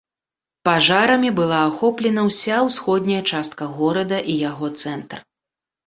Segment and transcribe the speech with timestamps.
[0.67, 5.17] Пажарамі была ахоплена ўся ўсходняя частка горада і яго цэнтр.